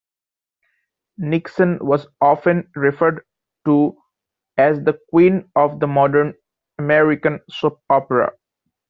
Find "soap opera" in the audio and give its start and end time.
7.51-8.31